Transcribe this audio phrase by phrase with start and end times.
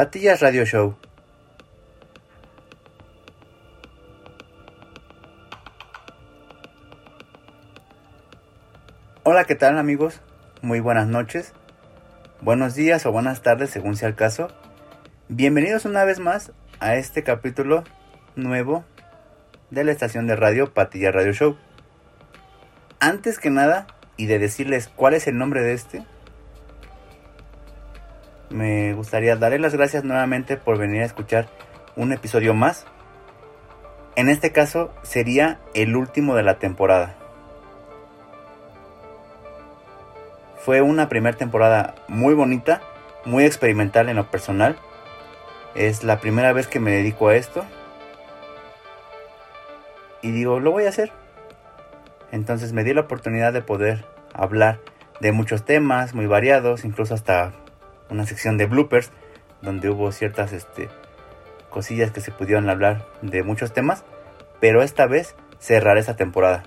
[0.00, 0.96] Patillas Radio Show.
[9.24, 10.22] Hola, ¿qué tal amigos?
[10.62, 11.52] Muy buenas noches,
[12.40, 14.48] buenos días o buenas tardes según sea el caso.
[15.28, 17.84] Bienvenidos una vez más a este capítulo
[18.36, 18.86] nuevo
[19.68, 21.58] de la estación de radio Patilla Radio Show.
[23.00, 26.06] Antes que nada, y de decirles cuál es el nombre de este,
[28.50, 31.48] me gustaría darle las gracias nuevamente por venir a escuchar
[31.96, 32.84] un episodio más.
[34.16, 37.14] En este caso sería el último de la temporada.
[40.58, 42.82] Fue una primera temporada muy bonita,
[43.24, 44.76] muy experimental en lo personal.
[45.74, 47.64] Es la primera vez que me dedico a esto.
[50.22, 51.12] Y digo, lo voy a hacer.
[52.32, 54.04] Entonces me di la oportunidad de poder
[54.34, 54.80] hablar
[55.20, 57.52] de muchos temas muy variados, incluso hasta
[58.10, 59.10] una sección de bloopers
[59.62, 60.88] donde hubo ciertas este,
[61.70, 64.04] cosillas que se pudieron hablar de muchos temas,
[64.60, 66.64] pero esta vez cerraré esa temporada.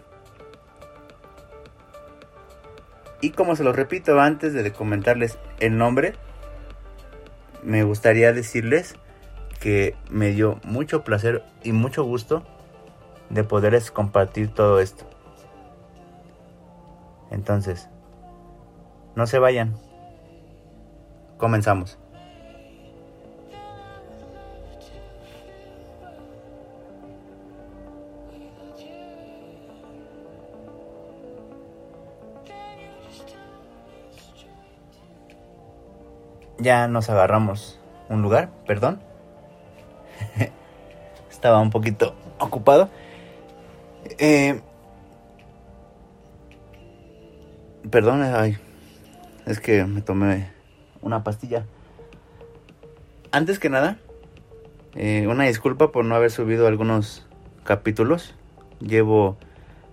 [3.22, 6.14] Y como se lo repito antes de comentarles el nombre,
[7.64, 8.96] me gustaría decirles
[9.60, 12.44] que me dio mucho placer y mucho gusto
[13.30, 15.10] de poderles compartir todo esto.
[17.32, 17.88] Entonces,
[19.16, 19.78] no se vayan.
[21.38, 21.98] Comenzamos.
[36.60, 39.02] Ya nos agarramos un lugar, perdón.
[41.30, 42.90] Estaba un poquito ocupado.
[44.18, 44.62] Eh,
[47.92, 48.58] perdón, ay,
[49.46, 50.52] es que me tomé
[51.04, 51.66] una pastilla.
[53.32, 53.98] Antes que nada,
[54.96, 57.26] eh, una disculpa por no haber subido algunos
[57.64, 58.36] capítulos.
[58.80, 59.38] Llevo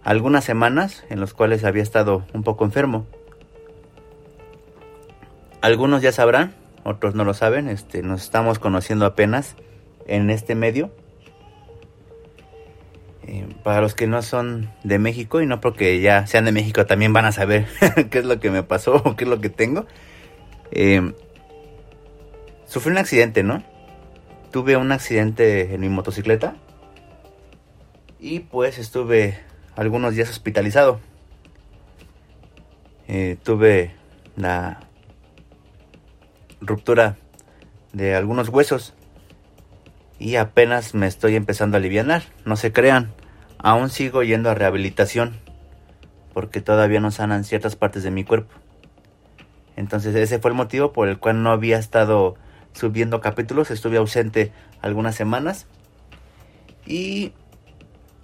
[0.03, 3.07] algunas semanas en los cuales había estado un poco enfermo.
[5.63, 6.55] Algunos ya sabrán,
[6.85, 7.69] otros no lo saben.
[7.69, 9.57] Este, nos estamos conociendo apenas
[10.07, 10.91] en este medio.
[13.27, 16.87] Eh, para los que no son de México y no porque ya sean de México
[16.87, 17.67] también van a saber
[18.11, 19.87] qué es lo que me pasó o qué es lo que tengo.
[20.73, 21.15] Eh,
[22.67, 23.63] sufrí un accidente, ¿no?
[24.51, 26.57] Tuve un accidente en mi motocicleta
[28.19, 29.39] y pues estuve
[29.77, 31.01] algunos días hospitalizado.
[33.09, 33.95] Eh, tuve
[34.37, 34.81] la
[36.61, 37.17] ruptura
[37.93, 38.95] de algunos huesos
[40.19, 42.23] y apenas me estoy empezando a aliviar.
[42.45, 43.13] No se crean,
[43.59, 45.41] aún sigo yendo a rehabilitación
[46.33, 48.60] porque todavía no sanan ciertas partes de mi cuerpo.
[49.81, 52.37] Entonces ese fue el motivo por el cual no había estado
[52.73, 54.53] subiendo capítulos, estuve ausente
[54.83, 55.67] algunas semanas
[56.87, 57.33] y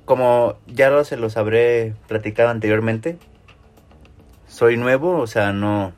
[0.04, 3.18] como ya se los habré platicado anteriormente,
[4.46, 5.92] soy nuevo, o sea, no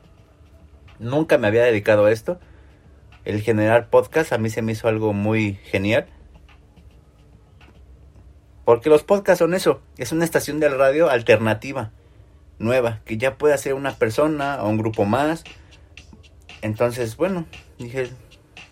[1.01, 2.39] nunca me había dedicado a esto.
[3.25, 6.07] El generar podcast a mí se me hizo algo muy genial.
[8.65, 11.91] Porque los podcasts son eso, es una estación de radio alternativa,
[12.59, 15.45] nueva, que ya puede hacer una persona o un grupo más.
[16.63, 17.47] Entonces, bueno,
[17.79, 18.11] dije,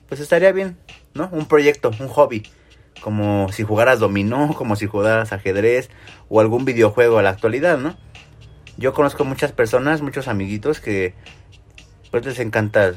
[0.09, 0.77] pues estaría bien,
[1.15, 1.29] ¿no?
[1.33, 2.45] Un proyecto, un hobby,
[3.01, 5.91] como si jugaras dominó, como si jugaras ajedrez
[6.29, 7.97] o algún videojuego a la actualidad, ¿no?
[8.77, 11.15] Yo conozco muchas personas, muchos amiguitos que
[12.11, 12.95] pues les encanta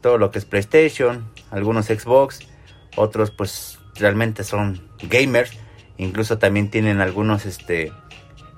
[0.00, 2.40] todo lo que es PlayStation, algunos Xbox,
[2.96, 5.52] otros pues realmente son gamers,
[5.96, 7.92] incluso también tienen algunos este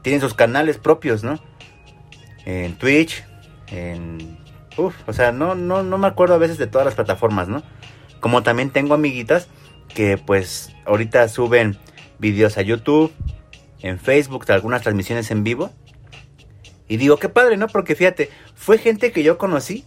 [0.02, 1.40] tienen sus canales propios, ¿no?
[2.46, 3.25] En Twitch,
[3.66, 4.38] en
[4.78, 7.62] uf, o sea, no no no me acuerdo a veces de todas las plataformas, ¿no?
[8.20, 9.48] Como también tengo amiguitas
[9.94, 11.76] que pues ahorita suben
[12.19, 13.12] videos a YouTube,
[13.82, 15.70] en Facebook, algunas transmisiones en vivo.
[16.88, 17.69] Y digo, qué padre, ¿no?
[17.69, 19.84] Porque fíjate, fue gente que yo conocí,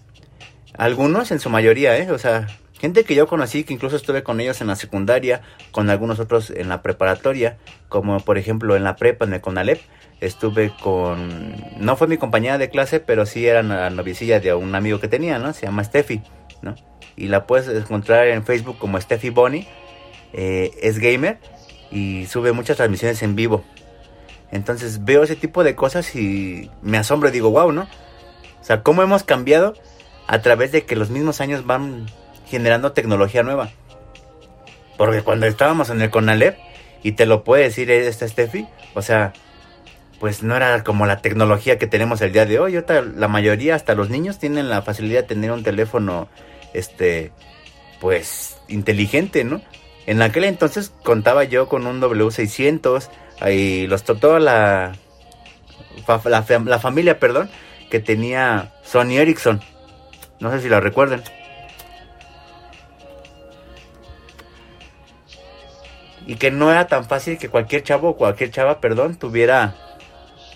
[0.77, 2.11] algunos en su mayoría, ¿eh?
[2.11, 2.47] O sea,
[2.79, 5.41] gente que yo conocí, que incluso estuve con ellos en la secundaria,
[5.71, 7.57] con algunos otros en la preparatoria,
[7.87, 9.79] como por ejemplo en la prepa, en el CONALEP,
[10.21, 11.55] estuve con...
[11.77, 15.07] No fue mi compañera de clase, pero sí era la novicilla de un amigo que
[15.07, 15.53] tenía, ¿no?
[15.53, 16.21] Se llama Steffi,
[16.61, 16.75] ¿no?
[17.15, 19.67] Y la puedes encontrar en Facebook como Steffi Bonnie.
[20.33, 21.39] Eh, es gamer
[21.91, 23.63] y sube muchas transmisiones en vivo.
[24.51, 27.87] Entonces veo ese tipo de cosas y me asombro y digo, wow, ¿no?
[28.61, 29.73] O sea, cómo hemos cambiado
[30.27, 32.07] a través de que los mismos años van
[32.47, 33.69] generando tecnología nueva.
[34.97, 36.57] Porque cuando estábamos en el Conalep,
[37.03, 39.33] y te lo puede decir esta Steffi, o sea,
[40.19, 42.83] pues no era como la tecnología que tenemos el día de hoy.
[43.15, 46.27] la mayoría, hasta los niños, tienen la facilidad de tener un teléfono,
[46.73, 47.31] este,
[48.01, 49.61] pues, inteligente, ¿no?
[50.05, 53.09] En aquel entonces contaba yo con un W600
[53.49, 54.93] y los toda la,
[56.25, 57.49] la, familia, perdón,
[57.89, 59.61] que tenía Sony Ericsson.
[60.39, 61.23] No sé si la recuerdan.
[66.25, 69.75] Y que no era tan fácil que cualquier chavo o cualquier chava, perdón, tuviera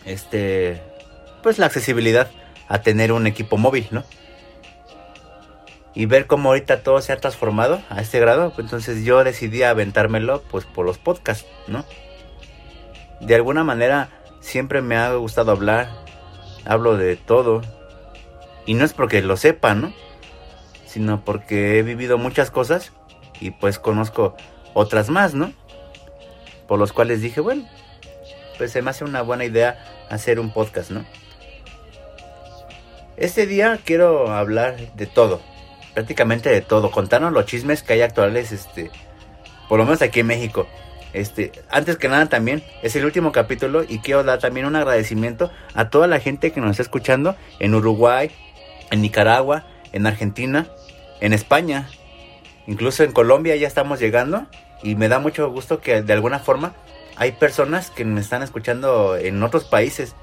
[0.06, 0.82] este
[1.42, 2.30] pues la accesibilidad
[2.68, 4.04] a tener un equipo móvil, ¿no?
[5.94, 9.62] Y ver cómo ahorita todo se ha transformado a este grado, pues entonces yo decidí
[9.62, 11.86] aventármelo pues por los podcasts, ¿no?
[13.20, 14.10] De alguna manera
[14.40, 15.90] siempre me ha gustado hablar,
[16.66, 17.62] hablo de todo,
[18.66, 19.94] y no es porque lo sepa, ¿no?
[20.86, 22.92] Sino porque he vivido muchas cosas
[23.40, 24.36] y pues conozco
[24.74, 25.54] otras más, ¿no?
[26.68, 27.68] Por los cuales dije, bueno,
[28.58, 31.06] pues se me hace una buena idea hacer un podcast, ¿no?
[33.18, 35.42] Este día quiero hablar de todo,
[35.94, 38.90] prácticamente de todo, contarnos los chismes que hay actuales, este,
[39.70, 40.68] por lo menos aquí en México.
[41.14, 45.52] Este, antes que nada también es el último capítulo y quiero dar también un agradecimiento
[45.76, 48.32] a toda la gente que nos está escuchando en Uruguay,
[48.90, 50.68] en Nicaragua, en Argentina,
[51.22, 51.88] en España,
[52.66, 54.48] incluso en Colombia ya estamos llegando
[54.82, 56.74] y me da mucho gusto que de alguna forma
[57.16, 60.16] hay personas que me están escuchando en otros países.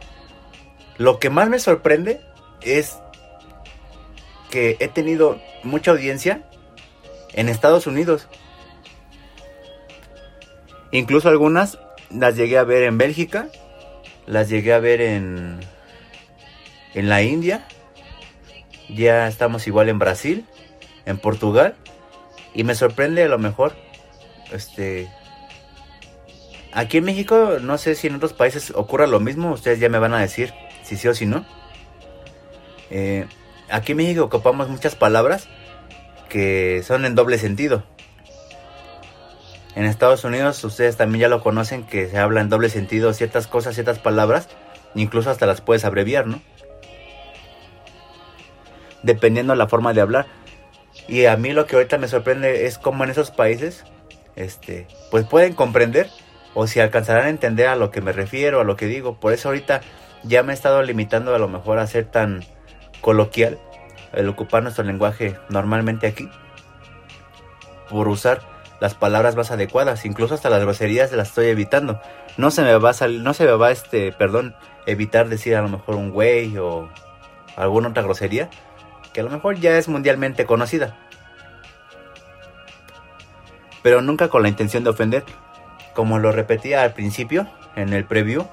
[0.97, 2.21] Lo que más me sorprende
[2.63, 2.99] es
[4.51, 6.49] que he tenido mucha audiencia
[7.33, 8.29] en Estados Unidos.
[10.91, 11.79] Incluso algunas
[12.11, 13.49] las llegué a ver en Bélgica,
[14.27, 15.61] las llegué a ver en
[16.95, 17.67] en la India.
[18.89, 20.47] Ya estamos igual en Brasil,
[21.07, 21.77] en Portugal
[22.55, 23.75] y me sorprende a lo mejor
[24.53, 25.09] este
[26.73, 29.99] Aquí en México, no sé si en otros países ocurra lo mismo, ustedes ya me
[29.99, 30.53] van a decir
[30.85, 31.45] si sí o si no.
[32.91, 33.27] Eh,
[33.71, 35.49] aquí en México ocupamos muchas palabras
[36.29, 37.83] que son en doble sentido.
[39.75, 43.47] En Estados Unidos ustedes también ya lo conocen que se habla en doble sentido ciertas
[43.47, 44.49] cosas, ciertas palabras,
[44.95, 46.41] incluso hasta las puedes abreviar, ¿no?
[49.03, 50.27] Dependiendo de la forma de hablar.
[51.09, 53.85] Y a mí lo que ahorita me sorprende es cómo en esos países,
[54.37, 56.09] este, pues pueden comprender
[56.55, 59.19] o si alcanzarán a entender a lo que me refiero, a lo que digo.
[59.19, 59.81] Por eso ahorita
[60.23, 62.45] ya me he estado limitando a lo mejor a ser tan
[63.01, 63.59] coloquial,
[64.13, 66.29] el ocupar nuestro lenguaje normalmente aquí,
[67.89, 68.43] por usar
[68.81, 72.01] las palabras más adecuadas, incluso hasta las groserías las estoy evitando.
[72.37, 74.55] No se me va a salir, no se me va este, perdón,
[74.87, 76.89] evitar decir a lo mejor un güey o
[77.57, 78.49] alguna otra grosería
[79.13, 80.97] que a lo mejor ya es mundialmente conocida.
[83.83, 85.25] Pero nunca con la intención de ofender,
[85.95, 88.47] como lo repetía al principio, en el preview,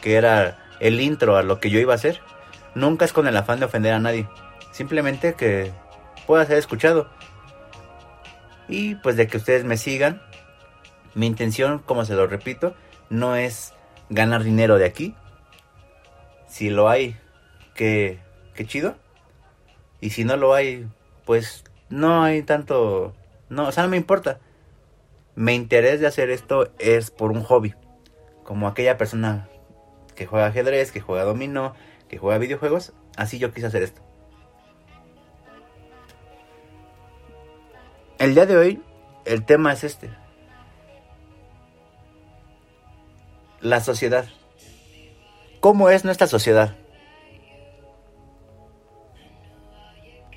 [0.00, 2.20] que era el intro a lo que yo iba a hacer,
[2.74, 4.28] nunca es con el afán de ofender a nadie.
[4.72, 5.72] Simplemente que
[6.26, 7.08] pueda ser escuchado.
[8.68, 10.22] Y pues de que ustedes me sigan.
[11.14, 12.74] Mi intención, como se lo repito,
[13.10, 13.74] no es
[14.08, 15.14] ganar dinero de aquí.
[16.48, 17.16] Si lo hay,
[17.74, 18.18] que,
[18.66, 18.96] chido.
[20.00, 20.86] Y si no lo hay,
[21.24, 23.14] pues no hay tanto...
[23.50, 24.40] No, o sea, no me importa
[25.34, 27.74] mi interés de hacer esto es por un hobby.
[28.44, 29.48] Como aquella persona
[30.14, 31.74] que juega ajedrez, que juega dominó,
[32.08, 32.92] que juega videojuegos.
[33.16, 34.02] Así yo quise hacer esto.
[38.18, 38.82] El día de hoy,
[39.24, 40.10] el tema es este.
[43.60, 44.26] La sociedad.
[45.60, 46.76] ¿Cómo es nuestra sociedad?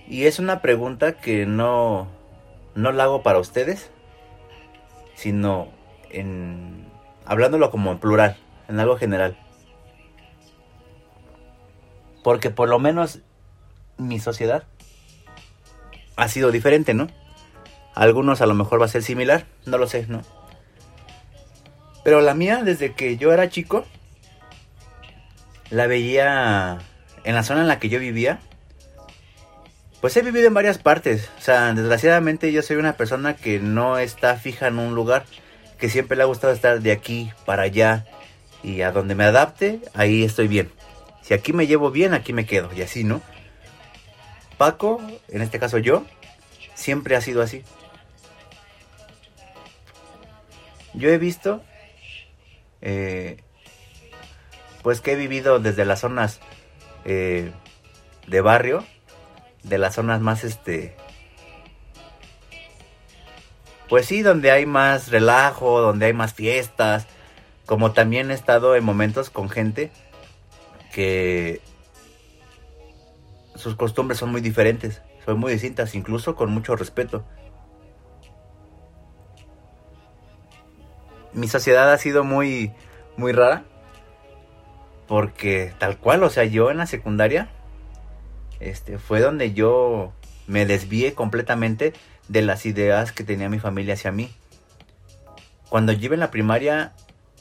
[0.07, 2.07] Y es una pregunta que no,
[2.75, 3.91] no la hago para ustedes,
[5.15, 5.69] sino
[6.09, 6.87] en
[7.25, 9.37] hablándolo como en plural, en algo general.
[12.23, 13.19] Porque por lo menos
[13.97, 14.63] mi sociedad
[16.15, 17.07] ha sido diferente, ¿no?
[17.95, 20.21] algunos a lo mejor va a ser similar, no lo sé, ¿no?
[22.03, 23.85] Pero la mía, desde que yo era chico,
[25.71, 26.77] la veía
[27.23, 28.39] en la zona en la que yo vivía.
[30.05, 31.31] Pues he vivido en varias partes.
[31.39, 35.25] O sea, desgraciadamente yo soy una persona que no está fija en un lugar,
[35.79, 38.05] que siempre le ha gustado estar de aquí para allá.
[38.61, 40.71] y a donde me adapte, ahí estoy bien.
[41.23, 43.23] Si aquí me llevo bien, aquí me quedo y así, ¿no?
[44.59, 46.05] Paco, en este caso yo,
[46.75, 47.63] siempre ha sido así.
[50.93, 51.63] Yo he visto,
[52.83, 53.37] eh,
[54.83, 56.41] pues que he vivido desde las zonas
[57.05, 57.51] eh,
[58.27, 58.85] de barrio,
[59.65, 60.95] de las zonas más, este,
[63.89, 67.07] pues sí, donde hay más relajo, donde hay más fiestas,
[67.65, 69.91] como también he estado en momentos con gente
[70.93, 71.61] que
[73.55, 77.25] sus costumbres son muy diferentes, son muy distintas, incluso con mucho respeto.
[81.33, 82.71] Mi sociedad ha sido muy,
[83.17, 83.65] muy rara,
[85.07, 87.49] porque tal cual, o sea, yo en la secundaria,
[88.65, 90.11] este, fue donde yo
[90.47, 91.93] me desvié completamente
[92.27, 94.31] de las ideas que tenía mi familia hacia mí.
[95.69, 96.93] Cuando yo iba en la primaria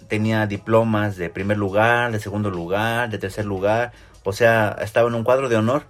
[0.09, 5.14] tenía diplomas de primer lugar, de segundo lugar, de tercer lugar, o sea, estaba en
[5.14, 5.85] un cuadro de honor.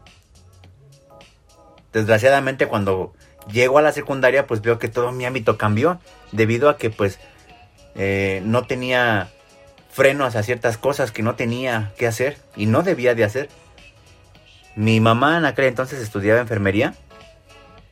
[1.92, 3.12] Desgraciadamente cuando
[3.52, 6.00] llego a la secundaria pues veo que todo mi ámbito cambió
[6.32, 7.18] debido a que pues
[7.94, 9.28] eh, no tenía
[9.90, 13.48] frenos a ciertas cosas que no tenía que hacer y no debía de hacer.
[14.76, 16.94] Mi mamá en aquel entonces estudiaba enfermería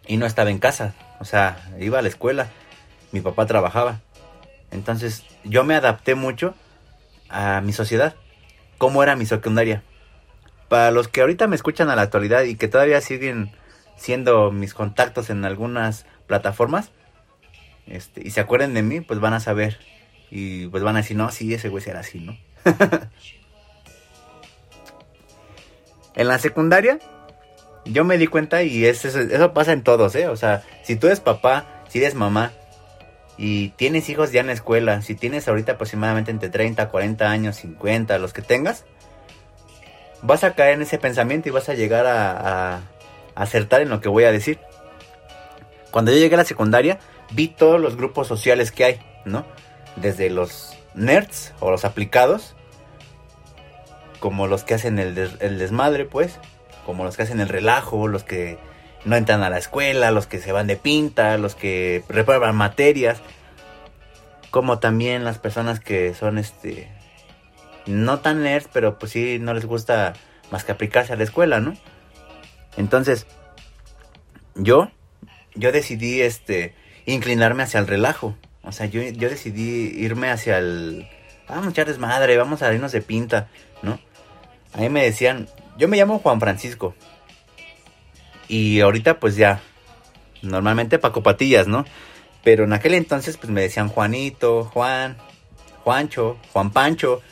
[0.07, 2.49] y no estaba en casa, o sea, iba a la escuela,
[3.13, 4.01] mi papá trabajaba.
[4.71, 6.55] Entonces yo me adapté mucho
[7.29, 8.17] a mi sociedad,
[8.79, 9.83] cómo era mi secundaria.
[10.69, 13.53] Para los que ahorita me escuchan a la actualidad y que todavía siguen
[13.97, 16.91] siendo mis contactos en algunas plataformas,
[17.87, 19.79] este, y se acuerden de mí, pues van a saber.
[20.31, 22.37] Y pues van a decir, no, sí, ese güey será así, ¿no?
[26.15, 26.99] en la secundaria,
[27.85, 30.29] yo me di cuenta y eso, eso pasa en todos, ¿eh?
[30.29, 32.53] O sea, si tú eres papá, si eres mamá
[33.37, 37.57] y tienes hijos ya en la escuela, si tienes ahorita aproximadamente entre 30, 40 años,
[37.57, 38.85] 50, los que tengas,
[40.23, 42.81] vas a caer en ese pensamiento y vas a llegar a, a
[43.35, 44.59] acertar en lo que voy a decir.
[45.91, 46.99] Cuando yo llegué a la secundaria,
[47.33, 49.45] vi todos los grupos sociales que hay, ¿no?
[49.97, 52.55] Desde los nerds o los aplicados,
[54.23, 56.39] como los que hacen el, el desmadre, pues,
[56.87, 58.57] como los que hacen el relajo, los que
[59.05, 63.21] no entran a la escuela, los que se van de pinta, los que reprueban materias,
[64.53, 66.89] como también las personas que son este
[67.87, 70.13] no tan nerds, pero pues sí no les gusta
[70.53, 71.75] más que aplicarse a la escuela, ¿no?
[72.77, 73.27] Entonces,
[74.55, 74.89] yo
[75.57, 76.77] yo decidí este
[77.07, 78.37] inclinarme hacia el relajo.
[78.63, 81.09] O sea, yo, yo decidí irme hacia el
[81.49, 83.49] vamos a echar desmadre, vamos a irnos de pinta,
[83.83, 83.99] ¿no?
[84.73, 86.95] A mí me decían, yo me llamo Juan Francisco.
[88.49, 89.61] Y ahorita pues ya,
[90.43, 91.85] normalmente Paco Patillas, ¿no?
[92.45, 95.17] Pero en aquel entonces pues me decían Juanito, Juan,
[95.85, 97.23] Juancho, Juan Pancho.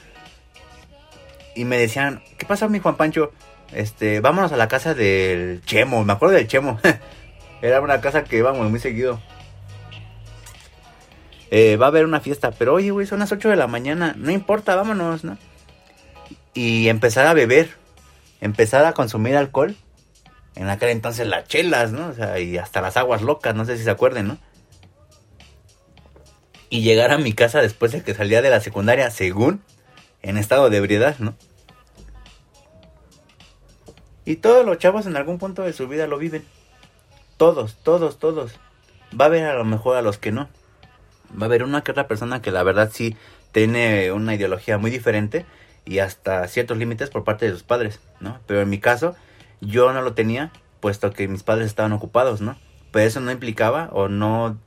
[1.55, 3.33] Y me decían, ¿qué pasa mi Juan Pancho?
[3.73, 6.79] Este, vámonos a la casa del Chemo, me acuerdo del Chemo.
[7.63, 9.21] Era una casa que íbamos muy seguido.
[11.51, 14.15] Eh, va a haber una fiesta, pero oye, güey, son las 8 de la mañana,
[14.17, 15.37] no importa, vámonos, ¿no?
[16.55, 17.77] Y empezar a beber,
[18.41, 19.77] empezar a consumir alcohol
[20.55, 22.09] en aquel entonces las chelas, ¿no?
[22.09, 24.39] O sea, y hasta las aguas locas, no sé si se acuerden, ¿no?
[26.69, 29.63] Y llegar a mi casa después de que salía de la secundaria, según,
[30.23, 31.35] en estado de ebriedad, ¿no?
[34.25, 36.45] Y todos los chavos en algún punto de su vida lo viven.
[37.37, 38.61] Todos, todos, todos.
[39.19, 40.49] Va a haber a lo mejor a los que no.
[41.37, 43.17] Va a haber una que otra persona que la verdad sí
[43.51, 45.47] tiene una ideología muy diferente
[45.85, 48.39] y hasta ciertos límites por parte de sus padres, ¿no?
[48.47, 49.17] Pero en mi caso,
[49.61, 52.57] yo no lo tenía, puesto que mis padres estaban ocupados, ¿no?
[52.93, 54.59] Pero eso no implicaba o no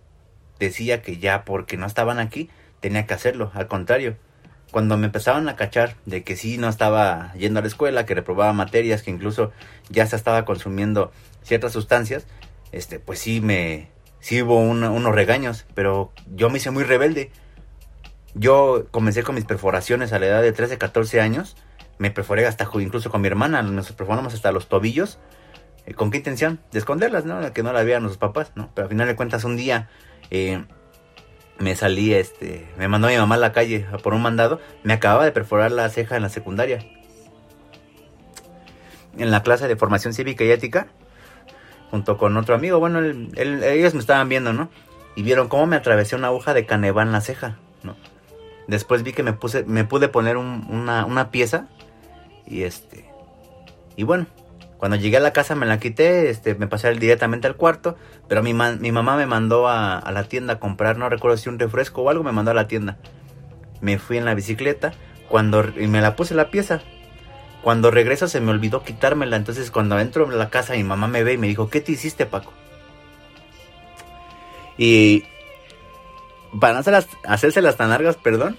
[0.60, 2.50] decía que ya porque no estaban aquí
[2.84, 4.18] tenía que hacerlo, al contrario.
[4.72, 8.16] Cuando me empezaban a cachar de que sí no estaba yendo a la escuela, que
[8.16, 9.54] reprobaba materias, que incluso
[9.90, 11.12] ya se estaba consumiendo
[11.44, 12.26] ciertas sustancias,
[12.74, 13.88] este, pues sí me,
[14.20, 17.32] sí unos regaños, pero yo me hice muy rebelde.
[18.36, 21.56] Yo comencé con mis perforaciones a la edad de 13, 14 años
[21.98, 25.20] me perforé hasta incluso con mi hermana, nos perforamos hasta los tobillos.
[25.86, 26.60] Eh, ¿Con qué intención?
[26.72, 27.54] De esconderlas, ¿no?
[27.54, 28.72] Que no la vean nuestros papás, ¿no?
[28.74, 29.90] Pero al final de cuentas un día
[30.32, 30.66] eh,
[31.60, 35.26] me salí, este, me mandó mi mamá a la calle por un mandado, me acababa
[35.26, 36.86] de perforar la ceja en la secundaria.
[39.18, 40.88] En la clase de formación cívica y ética,
[41.92, 43.00] junto con otro amigo, bueno,
[43.36, 44.70] ellos me estaban viendo, ¿no?
[45.16, 47.96] Y vieron cómo me atravesé una aguja de caneva en la ceja, ¿no?
[48.68, 51.68] Después vi que me puse, me pude poner una, una pieza
[52.46, 53.06] y este.
[53.96, 54.26] Y bueno,
[54.78, 57.96] cuando llegué a la casa me la quité, este, me pasé directamente al cuarto,
[58.28, 61.50] pero mi, mi mamá me mandó a, a, la tienda a comprar, no recuerdo si
[61.50, 62.98] un refresco o algo, me mandó a la tienda.
[63.82, 64.94] Me fui en la bicicleta,
[65.28, 66.82] Cuando y me la puse la pieza.
[67.62, 69.38] Cuando regreso se me olvidó quitármela.
[69.38, 71.94] Entonces cuando entro en la casa mi mamá me ve y me dijo, ¿qué te
[71.94, 72.52] hiciste Paco?
[74.78, 75.24] Y
[76.60, 78.58] para no hacerse las tan largas, perdón,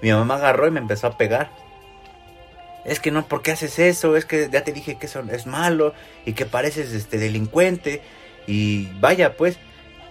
[0.00, 1.50] mi mamá agarró y me empezó a pegar.
[2.84, 4.16] Es que no, ¿por qué haces eso?
[4.16, 5.92] Es que ya te dije que es malo
[6.24, 8.02] y que pareces este delincuente.
[8.46, 9.58] Y vaya, pues.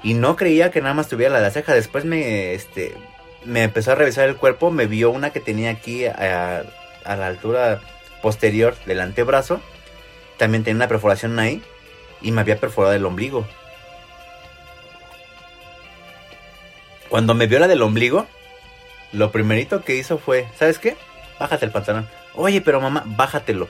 [0.03, 1.73] Y no creía que nada más tuviera la ceja.
[1.73, 2.93] Después me, este,
[3.45, 4.69] me empezó a revisar el cuerpo.
[4.69, 6.63] Me vio una que tenía aquí a,
[7.03, 7.81] a la altura
[8.21, 9.59] posterior del antebrazo.
[10.37, 11.63] También tenía una perforación ahí.
[12.21, 13.47] Y me había perforado el ombligo.
[17.09, 18.27] Cuando me vio la del ombligo,
[19.13, 20.97] lo primerito que hizo fue, ¿sabes qué?
[21.39, 22.07] Bájate el pantalón.
[22.35, 23.67] Oye, pero mamá, bájatelo.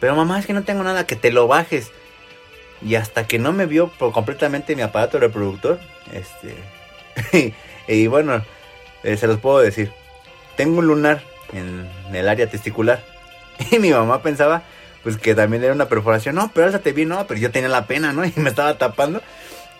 [0.00, 1.90] Pero mamá, es que no tengo nada, que te lo bajes.
[2.82, 5.78] Y hasta que no me vio por completamente mi aparato reproductor,
[6.12, 7.54] este...
[7.88, 8.42] y, bueno,
[9.04, 9.92] eh, se los puedo decir.
[10.56, 13.02] Tengo un lunar en el área testicular.
[13.70, 14.64] Y mi mamá pensaba,
[15.04, 16.34] pues que también era una perforación.
[16.34, 18.24] No, pero te bien, no, pero yo tenía la pena, ¿no?
[18.24, 19.22] Y me estaba tapando.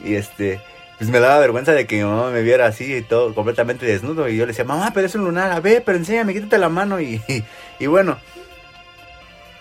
[0.02, 0.60] Y este
[0.98, 4.28] pues me daba vergüenza de que mi mamá me viera así y todo completamente desnudo.
[4.28, 6.68] Y yo le decía, mamá, pero es un lunar, a ver, pero enséñame, quítate la
[6.68, 7.00] mano.
[7.00, 7.22] Y,
[7.78, 8.18] y, bueno,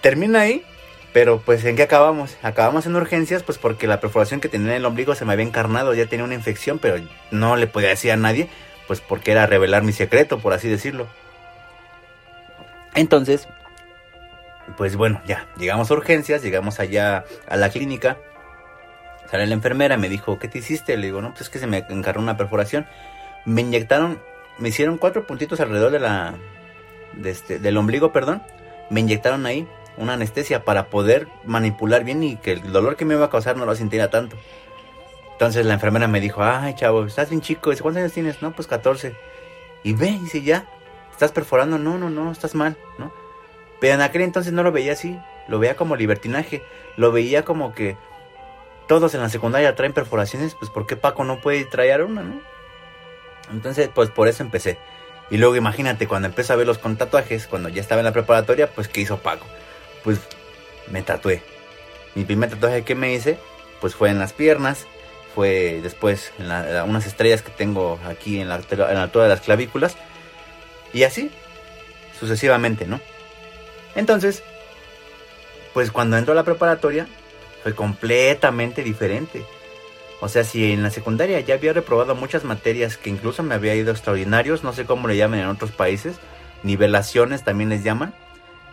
[0.02, 0.63] termina ahí,
[1.12, 2.38] pero pues ¿en qué acabamos?
[2.44, 5.46] Acabamos en urgencias, pues porque la perforación que tenía en el ombligo se me había
[5.46, 8.50] encarnado, ya tenía una infección, pero no le podía decir a nadie,
[8.88, 11.08] pues porque era revelar mi secreto, por así decirlo.
[12.96, 13.48] Entonces,
[14.78, 18.18] pues bueno, ya, llegamos a urgencias, llegamos allá a la clínica.
[19.30, 20.96] Sale la enfermera, me dijo, ¿qué te hiciste?
[20.98, 22.86] Le digo, no, pues es que se me encarnó una perforación.
[23.46, 24.20] Me inyectaron,
[24.58, 26.36] me hicieron cuatro puntitos alrededor de la,
[27.13, 28.44] de este, del ombligo, perdón.
[28.89, 33.15] Me inyectaron ahí una anestesia para poder manipular bien y que el dolor que me
[33.15, 34.38] iba a causar no lo sintiera tanto.
[35.34, 37.70] Entonces la enfermera me dijo, ay chavo, estás bien chico.
[37.72, 38.42] Dice, ¿cuántos años tienes?
[38.42, 39.15] No, pues 14.
[39.84, 40.68] Y ve, dice, ya,
[41.12, 41.77] estás perforando.
[41.77, 43.12] No, no, no, estás mal, ¿no?
[43.80, 45.20] Pero en aquel entonces no lo veía así.
[45.48, 46.63] Lo veía como libertinaje.
[46.96, 47.98] Lo veía como que
[48.88, 52.41] todos en la secundaria traen perforaciones, pues ¿por qué Paco no puede traer una, no?
[53.52, 54.78] Entonces, pues por eso empecé.
[55.30, 58.13] Y luego imagínate, cuando empecé a ver los con tatuajes, cuando ya estaba en la
[58.13, 59.46] preparatoria, pues ¿qué hizo Paco?
[60.04, 60.19] Pues
[60.91, 61.41] me tatué.
[62.15, 63.38] Mi primer tatuaje que me hice,
[63.82, 64.86] pues fue en las piernas,
[65.34, 66.46] fue después en
[66.89, 69.96] unas estrellas que tengo aquí en la, en la altura de las clavículas,
[70.93, 71.32] y así,
[72.19, 73.00] sucesivamente, ¿no?
[73.96, 74.43] Entonces,
[75.74, 77.08] pues cuando entro a la preparatoria,
[77.63, 79.45] fue completamente diferente.
[80.19, 83.76] O sea, si en la secundaria ya había reprobado muchas materias que incluso me había
[83.76, 86.17] ido extraordinarios, no sé cómo le llaman en otros países,
[86.63, 88.13] nivelaciones también les llaman,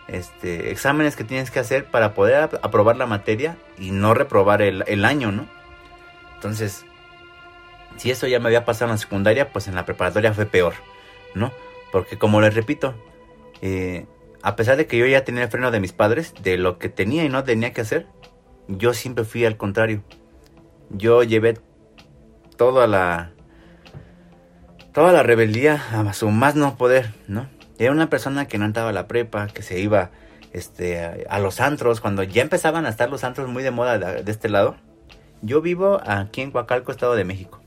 [0.07, 5.05] este, exámenes que tienes que hacer para poder aprobar la materia y no reprobar el,
[5.05, 5.45] año, ¿no?
[6.35, 6.85] Entonces,
[7.97, 10.73] si eso ya me había pasado en la secundaria, pues en la preparatoria fue peor,
[11.33, 11.51] ¿no?
[11.91, 12.93] Porque como les repito,
[13.61, 14.05] eh,
[14.41, 16.89] a pesar de que yo ya tenía el freno de mis padres, de lo que
[16.89, 18.07] tenía y no tenía que hacer,
[18.67, 20.03] yo siempre fui al contrario.
[20.89, 21.57] Yo llevé
[22.57, 23.31] toda la
[24.93, 27.47] toda la rebeldía a su más no poder, ¿no?
[27.77, 30.11] Era una persona que no entraba a la prepa, que se iba
[30.53, 34.31] este, a, los antros, cuando ya empezaban a estar los antros muy de moda de,
[34.31, 34.75] este lado.
[35.41, 37.59] Yo vivo aquí en Coacalco, Estado de México.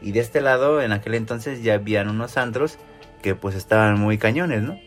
[0.00, 2.78] Y de este lado, en aquel entonces ya habían unos antros
[3.22, 4.78] que pues estaban muy cañones, ¿no?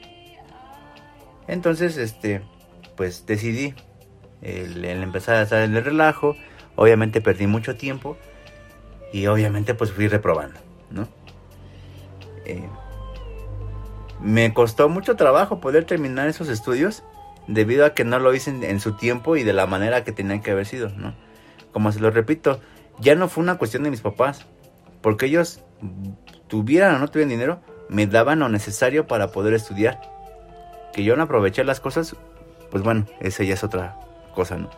[1.47, 2.41] Entonces, este,
[2.95, 3.75] pues decidí
[4.41, 6.35] el, empezar a estar en el relajo,
[6.75, 8.17] obviamente perdí mucho tiempo
[9.11, 10.59] y obviamente pues fui reprobando,
[10.91, 11.07] ¿no?
[12.45, 12.67] Eh,
[14.21, 17.03] me costó mucho trabajo poder terminar esos estudios
[17.47, 20.41] debido a que no lo hice en, su tiempo y de la manera que tenían
[20.41, 21.13] que haber sido, ¿no?
[21.71, 22.59] Como se lo repito,
[22.99, 24.45] ya no fue una cuestión de mis papás,
[25.01, 25.61] porque ellos
[26.47, 30.01] tuvieran o no tuvieran dinero, me daban lo necesario para poder estudiar.
[30.93, 32.15] Que yo no aproveché las cosas,
[32.71, 33.99] pues bueno, esa ya es otra
[34.35, 34.69] cosa, ¿no?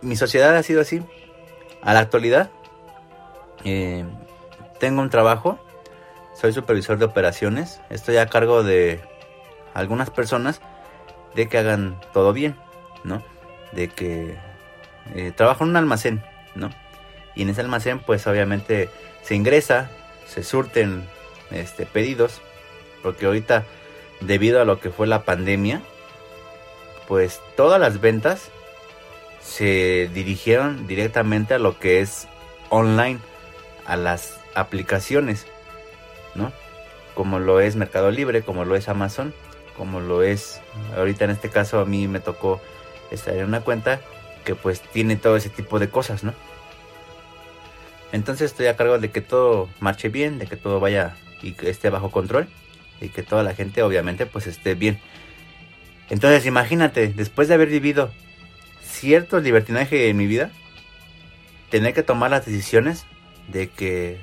[0.00, 1.02] Mi sociedad ha sido así.
[1.82, 2.50] A la actualidad,
[3.64, 4.04] eh,
[4.80, 5.58] tengo un trabajo,
[6.34, 9.00] soy supervisor de operaciones, estoy a cargo de
[9.74, 10.60] algunas personas
[11.34, 12.56] de que hagan todo bien,
[13.04, 13.22] ¿no?
[13.72, 14.36] De que
[15.14, 16.22] eh, trabajo en un almacén,
[16.54, 16.70] ¿no?
[17.34, 18.90] Y en ese almacén, pues obviamente
[19.22, 19.90] se ingresa,
[20.26, 21.08] se surten
[21.50, 22.40] este, pedidos,
[23.02, 23.64] porque ahorita
[24.20, 25.82] debido a lo que fue la pandemia,
[27.06, 28.50] pues todas las ventas
[29.40, 32.28] se dirigieron directamente a lo que es
[32.68, 33.18] online,
[33.86, 35.46] a las aplicaciones,
[36.34, 36.52] ¿no?
[37.14, 39.32] Como lo es Mercado Libre, como lo es Amazon,
[39.76, 40.60] como lo es,
[40.96, 42.60] ahorita en este caso a mí me tocó
[43.10, 44.00] estar en una cuenta
[44.44, 46.34] que pues tiene todo ese tipo de cosas, ¿no?
[48.12, 51.70] Entonces estoy a cargo de que todo marche bien, de que todo vaya y que
[51.70, 52.48] esté bajo control
[53.00, 54.98] y que toda la gente obviamente pues esté bien.
[56.10, 58.12] Entonces imagínate, después de haber vivido
[58.82, 60.50] cierto libertinaje en mi vida,
[61.70, 63.06] tener que tomar las decisiones
[63.48, 64.18] de que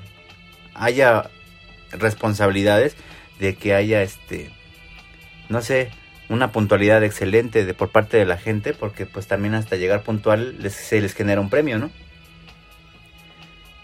[0.73, 1.29] haya
[1.91, 2.95] responsabilidades,
[3.39, 4.51] de que haya este,
[5.49, 5.91] no sé,
[6.29, 10.57] una puntualidad excelente de, por parte de la gente, porque pues también hasta llegar puntual
[10.69, 11.91] se les genera un premio, ¿no?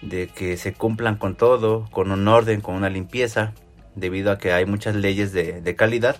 [0.01, 3.53] De que se cumplan con todo, con un orden, con una limpieza,
[3.95, 6.17] debido a que hay muchas leyes de, de calidad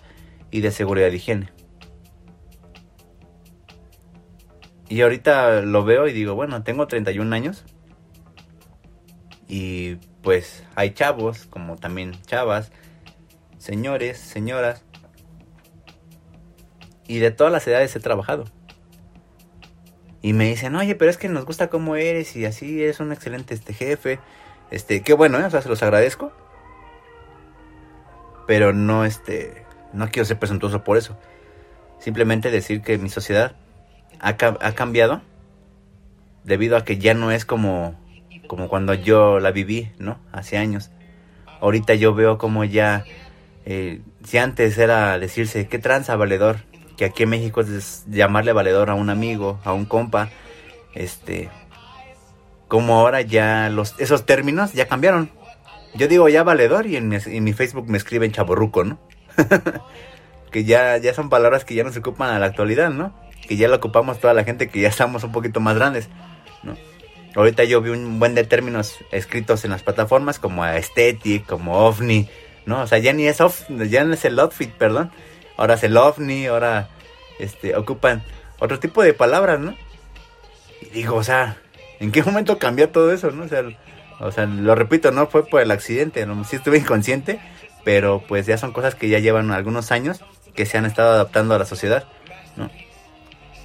[0.51, 1.49] y de seguridad de higiene.
[4.91, 7.63] Y ahorita lo veo y digo, bueno, tengo 31 años.
[9.47, 12.71] Y pues hay chavos, como también chavas,
[13.57, 14.83] señores, señoras.
[17.07, 18.45] Y de todas las edades he trabajado.
[20.21, 23.11] Y me dicen, oye, pero es que nos gusta cómo eres y así eres un
[23.11, 24.19] excelente este jefe.
[24.69, 25.45] Este, qué bueno, ¿eh?
[25.45, 26.31] o sea, se los agradezco.
[28.51, 31.17] Pero no, este, no quiero ser presuntuoso por eso.
[31.99, 33.55] Simplemente decir que mi sociedad
[34.19, 35.21] ha, cambiado
[36.43, 37.95] debido a que ya no es como,
[38.47, 40.19] como cuando yo la viví, ¿no?
[40.33, 40.91] Hace años.
[41.61, 43.05] Ahorita yo veo como ya,
[43.65, 46.57] eh, si antes era decirse, ¿qué tranza valedor?
[46.97, 50.27] Que aquí en México es llamarle valedor a un amigo, a un compa,
[50.93, 51.49] este,
[52.67, 55.31] como ahora ya los, esos términos ya cambiaron.
[55.93, 58.99] Yo digo ya valedor y en mi, Facebook me escriben chaborruco, ¿no?
[60.51, 63.13] que ya, ya son palabras que ya no se ocupan a la actualidad, ¿no?
[63.47, 66.07] que ya lo ocupamos toda la gente que ya estamos un poquito más grandes,
[66.63, 66.77] ¿no?
[67.35, 72.29] Ahorita yo vi un buen de términos escritos en las plataformas como aesthetic, como ovni,
[72.65, 72.81] ¿no?
[72.81, 75.11] O sea, ya ni es off, ya no es el outfit, perdón.
[75.57, 76.89] Ahora es el ovni, ahora
[77.39, 78.23] este ocupan
[78.59, 79.75] otro tipo de palabras, ¿no?
[80.81, 81.57] Y digo, o sea,
[81.99, 83.43] ¿en qué momento cambió todo eso, no?
[83.43, 83.63] O sea,
[84.21, 86.43] o sea, lo repito, no fue por el accidente, ¿no?
[86.43, 87.39] sí estuve inconsciente,
[87.83, 90.21] pero pues ya son cosas que ya llevan algunos años
[90.55, 92.05] que se han estado adaptando a la sociedad,
[92.55, 92.69] ¿no?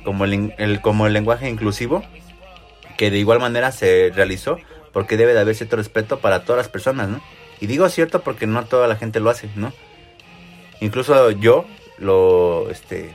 [0.05, 2.03] como el, como el lenguaje inclusivo,
[2.97, 4.59] que de igual manera se realizó,
[4.92, 7.21] porque debe de haber cierto respeto para todas las personas, ¿no?
[7.61, 9.73] Y digo cierto porque no toda la gente lo hace, ¿no?
[10.81, 11.66] Incluso yo
[11.99, 13.14] lo, este,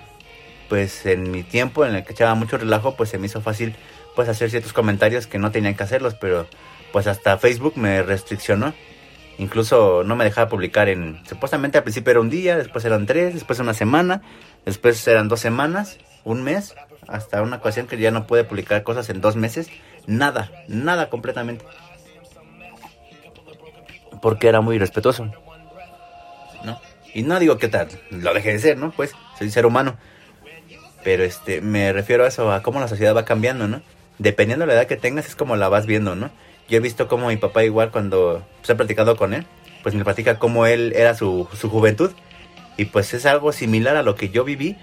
[0.68, 3.76] pues en mi tiempo en el que echaba mucho relajo, pues se me hizo fácil,
[4.16, 6.46] pues hacer ciertos comentarios que no tenían que hacerlos, pero
[6.92, 8.74] pues hasta Facebook me restriccionó.
[9.38, 13.34] Incluso no me dejaba publicar en, supuestamente al principio era un día, después eran tres,
[13.34, 14.22] después una semana,
[14.66, 16.76] después eran dos semanas un mes,
[17.08, 19.70] hasta una ocasión que ya no puede publicar cosas en dos meses,
[20.06, 21.66] nada, nada completamente.
[24.22, 25.32] Porque era muy respetuoso.
[26.64, 26.80] ¿No?
[27.14, 28.92] Y no digo que tal, lo deje de ser, ¿no?
[28.92, 29.98] Pues soy ser humano.
[31.04, 33.82] Pero este, me refiero a eso, a cómo la sociedad va cambiando, ¿no?
[34.20, 36.30] Dependiendo de la edad que tengas, es como la vas viendo, ¿no?
[36.72, 39.46] Yo he visto como mi papá igual cuando pues, he platicado con él,
[39.84, 42.12] pues me platica cómo él era su, su juventud.
[42.78, 44.78] Y pues es algo similar a lo que yo viví,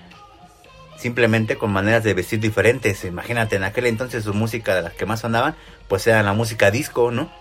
[0.98, 3.07] simplemente con maneras de vestir diferentes.
[3.07, 5.57] Imagínate, en aquel entonces su música de las que más sonaban,
[5.88, 7.33] pues era la música disco, ¿no?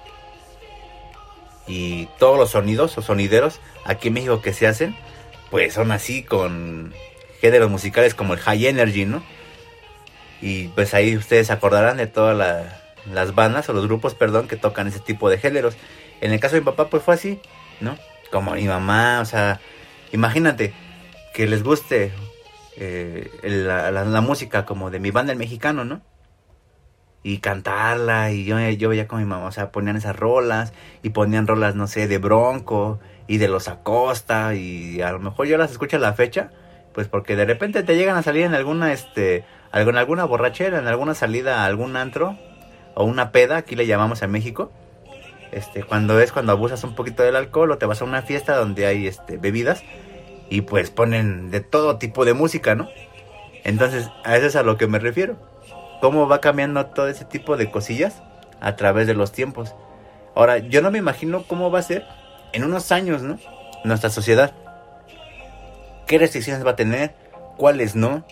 [1.67, 4.95] Y todos los sonidos o sonideros aquí en México que se hacen,
[5.51, 6.93] pues son así con
[7.41, 9.21] géneros musicales como el high energy, ¿no?
[10.41, 14.87] Y pues ahí ustedes acordarán de todas las bandas o los grupos, perdón, que tocan
[14.87, 15.77] ese tipo de géneros.
[16.21, 17.39] En el caso de mi papá, pues fue así,
[17.79, 17.97] ¿no?
[18.31, 19.59] Como mi mamá, o sea,
[20.11, 20.73] imagínate
[21.33, 22.11] que les guste
[22.77, 26.01] eh, la, música como de mi banda el mexicano, ¿no?
[27.23, 31.09] Y cantarla, y yo, yo veía con mi mamá, o sea, ponían esas rolas, y
[31.09, 35.57] ponían rolas, no sé, de Bronco, y de los Acosta, y a lo mejor yo
[35.57, 36.51] las escucho a la fecha,
[36.93, 39.43] pues porque de repente te llegan a salir en alguna, este,
[39.73, 42.37] en alguna borrachera, en alguna salida a algún antro,
[42.97, 44.71] o una peda, aquí le llamamos a México,
[45.51, 48.55] este, cuando es cuando abusas un poquito del alcohol, o te vas a una fiesta
[48.55, 49.83] donde hay, este, bebidas,
[50.49, 52.89] y pues ponen de todo tipo de música, ¿no?
[53.63, 55.35] Entonces, a eso es a lo que me refiero.
[56.01, 58.23] Cómo va cambiando todo ese tipo de cosillas
[58.61, 59.75] a través de los tiempos.
[60.33, 62.03] Ahora, yo no me imagino cómo va a ser
[62.51, 63.37] en unos años, ¿no?
[63.83, 64.55] Nuestra sociedad.
[66.07, 67.13] ¿Qué restricciones va a tener?
[67.57, 68.25] ¿Cuáles no?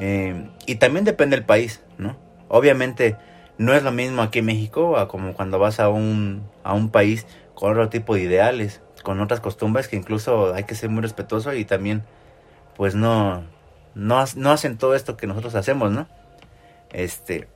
[0.00, 2.16] Eh, y también depende del país, ¿no?
[2.48, 3.18] Obviamente
[3.58, 6.90] no es lo mismo aquí en México a como cuando vas a un, a un
[6.90, 11.02] país con otro tipo de ideales con otras costumbres que incluso hay que ser muy
[11.02, 12.02] respetuoso y también
[12.76, 13.42] pues no,
[13.94, 16.06] no, no hacen todo esto que nosotros hacemos, ¿no?
[16.92, 17.48] Este,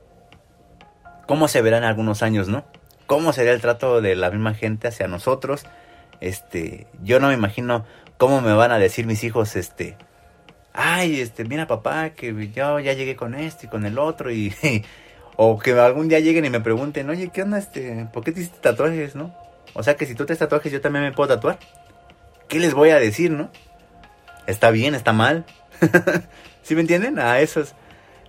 [1.27, 2.65] ¿cómo se verá en algunos años, no?
[3.07, 5.65] ¿Cómo sería el trato de la misma gente hacia nosotros?
[6.19, 7.85] Este, yo no me imagino
[8.17, 9.97] cómo me van a decir mis hijos, este,
[10.73, 14.53] ay, este, mira papá, que yo ya llegué con este y con el otro y,
[15.35, 18.07] O que algún día lleguen y me pregunten, oye, ¿qué onda este?
[18.13, 19.33] ¿Por qué te hiciste tatuajes, no?
[19.73, 21.57] O sea que si tú te tatuajes, yo también me puedo tatuar.
[22.47, 23.49] ¿Qué les voy a decir, no?
[24.45, 24.93] ¿Está bien?
[24.93, 25.45] ¿Está mal?
[26.63, 27.17] ¿Sí me entienden?
[27.17, 27.73] A esos,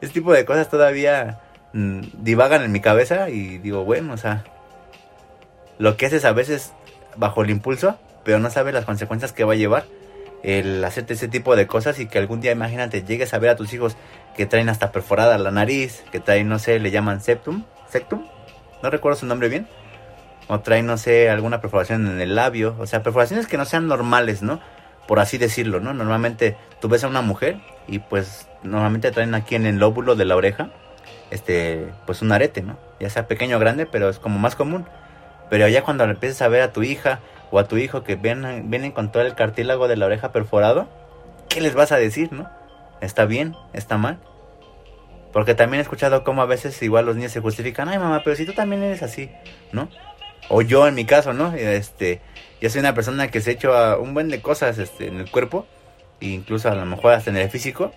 [0.01, 1.41] ese tipo de cosas todavía
[1.73, 4.45] mm, divagan en mi cabeza y digo, bueno, o sea,
[5.79, 6.73] lo que haces a veces
[7.17, 9.85] bajo el impulso, pero no sabes las consecuencias que va a llevar
[10.43, 13.57] el hacerte ese tipo de cosas y que algún día, imagínate, llegues a ver a
[13.57, 13.97] tus hijos
[14.37, 18.27] que traen hasta perforada la nariz, que traen, no sé, le llaman septum, septum,
[18.83, 19.67] no recuerdo su nombre bien,
[20.49, 23.87] o traen, no sé, alguna perforación en el labio, o sea, perforaciones que no sean
[23.87, 24.61] normales, ¿no?
[25.07, 25.95] Por así decirlo, ¿no?
[25.95, 30.25] Normalmente tú ves a una mujer y pues normalmente traen aquí en el lóbulo de
[30.25, 30.71] la oreja,
[31.31, 32.79] este, pues un arete, ¿no?
[33.01, 34.87] Ya sea pequeño o grande, pero es como más común.
[35.51, 37.21] Pero ya cuando empiezas a ver a tu hija
[37.51, 40.89] o a tu hijo que vienen, vienen con todo el cartílago de la oreja perforado,
[41.49, 42.49] ¿qué les vas a decir, no?
[43.05, 43.55] ¿Está bien?
[43.75, 44.19] ¿Está mal?
[45.33, 48.35] Porque también he escuchado cómo a veces igual los niños se justifican, ay mamá, pero
[48.37, 49.31] si tú también eres así,
[49.73, 49.91] ¿no?
[50.49, 51.53] O yo en mi caso, ¿no?
[51.55, 52.21] Este,
[52.61, 55.31] yo soy una persona que se ha hecho un buen de cosas este, en el
[55.31, 55.67] cuerpo,
[56.21, 57.93] e incluso a lo mejor hasta en el físico,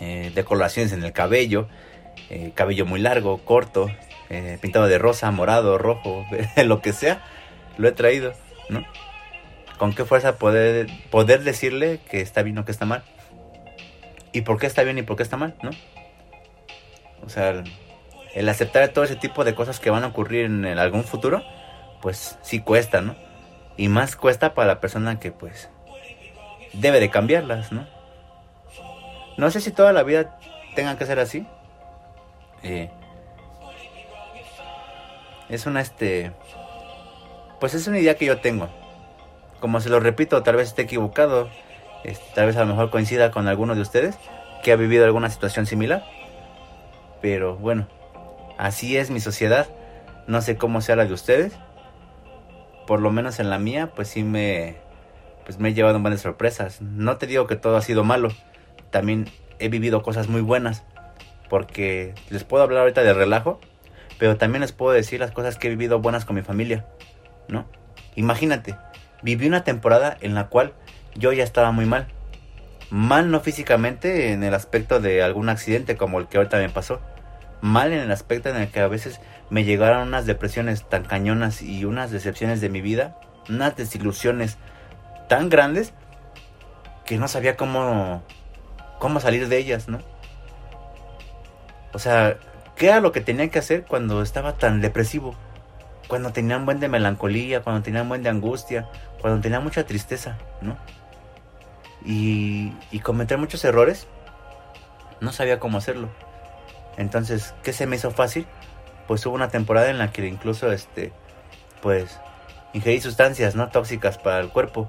[0.00, 1.68] eh, decoloraciones en el cabello,
[2.30, 3.90] eh, cabello muy largo, corto,
[4.30, 6.26] eh, pintado de rosa, morado, rojo,
[6.64, 7.22] lo que sea,
[7.78, 8.32] lo he traído,
[8.68, 8.84] ¿no?
[9.78, 13.02] ¿Con qué fuerza poder, poder decirle que está bien o que está mal?
[14.34, 15.70] ¿Y por qué está bien y por qué está mal, no?
[17.24, 17.62] O sea,
[18.34, 21.40] el, aceptar todo ese tipo de cosas que van a ocurrir en, algún futuro,
[22.02, 23.14] pues sí cuesta, ¿no?
[23.76, 25.70] Y más cuesta para la persona que pues
[26.72, 27.86] debe de cambiarlas, ¿no?
[29.36, 30.36] No sé si toda la vida
[30.74, 31.46] tengan que ser así.
[32.64, 32.90] Eh,
[35.48, 36.32] es una este
[37.60, 38.68] pues es una idea que yo tengo
[39.60, 41.50] como se lo repito tal vez esté equivocado
[42.04, 44.16] este, tal vez a lo mejor coincida con alguno de ustedes
[44.62, 46.04] que ha vivido alguna situación similar.
[47.20, 47.88] Pero bueno
[48.58, 49.66] así es mi sociedad.
[50.26, 51.52] No sé cómo sea la de ustedes.
[52.86, 54.76] Por lo menos en la mía pues sí me
[55.44, 56.80] pues me he llevado buenas sorpresas.
[56.80, 58.28] No te digo que todo ha sido malo.
[58.90, 60.84] También he vivido cosas muy buenas
[61.50, 63.60] porque les puedo hablar ahorita de relajo
[64.18, 66.86] pero también les puedo decir las cosas que he vivido buenas con mi familia,
[67.48, 67.66] ¿no?
[68.14, 68.76] Imagínate,
[69.22, 70.72] viví una temporada en la cual
[71.14, 72.08] yo ya estaba muy mal.
[72.90, 77.00] Mal no físicamente en el aspecto de algún accidente como el que ahorita me pasó.
[77.60, 81.62] Mal en el aspecto en el que a veces me llegaron unas depresiones tan cañonas
[81.62, 84.58] y unas decepciones de mi vida, unas desilusiones
[85.28, 85.92] tan grandes
[87.06, 88.22] que no sabía cómo
[88.98, 89.98] cómo salir de ellas, ¿no?
[91.92, 92.36] O sea,
[92.76, 95.34] ¿Qué era lo que tenía que hacer cuando estaba tan depresivo?
[96.08, 98.88] Cuando tenía un buen de melancolía, cuando tenía un buen de angustia,
[99.20, 100.76] cuando tenía mucha tristeza, ¿no?
[102.04, 104.06] Y, cometer muchos errores,
[105.20, 106.08] no sabía cómo hacerlo.
[106.96, 108.46] Entonces, ¿qué se me hizo fácil?
[109.06, 111.12] Pues hubo una temporada en la que incluso, este,
[111.82, 112.20] pues,
[112.72, 113.68] ingerí sustancias, ¿no?
[113.68, 114.88] Tóxicas para el cuerpo.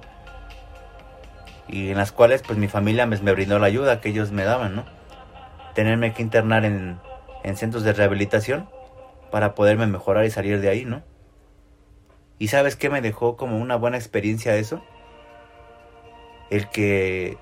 [1.67, 4.43] Y en las cuales, pues, mi familia me, me brindó la ayuda que ellos me
[4.43, 4.85] daban, ¿no?
[5.73, 6.99] Tenerme que internar en,
[7.43, 8.69] en centros de rehabilitación
[9.31, 11.03] para poderme mejorar y salir de ahí, ¿no?
[12.37, 14.83] ¿Y sabes qué me dejó como una buena experiencia eso?
[16.49, 17.37] El que